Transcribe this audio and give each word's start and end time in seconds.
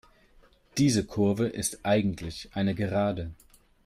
Diese 0.79 1.05
Kurve 1.05 1.45
ist 1.45 1.85
eigentlich 1.85 2.49
eine 2.53 2.73
Gerade. 2.73 3.29